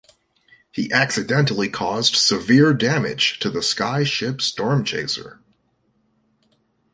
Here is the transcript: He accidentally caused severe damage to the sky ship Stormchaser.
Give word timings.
He 0.71 0.91
accidentally 0.91 1.69
caused 1.69 2.15
severe 2.15 2.73
damage 2.73 3.37
to 3.37 3.51
the 3.51 3.61
sky 3.61 4.03
ship 4.03 4.39
Stormchaser. 4.39 5.37